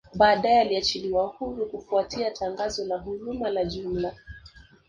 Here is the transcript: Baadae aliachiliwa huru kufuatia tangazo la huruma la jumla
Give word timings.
Baadae 0.15 0.59
aliachiliwa 0.59 1.27
huru 1.27 1.65
kufuatia 1.65 2.31
tangazo 2.31 2.85
la 2.85 2.97
huruma 2.97 3.49
la 3.49 3.65
jumla 3.65 4.13